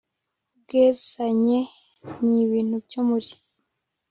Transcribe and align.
ubwezanye 0.55 1.59
n 2.23 2.25
ibintu 2.43 2.75
byo 2.85 3.01
muri 3.09 3.31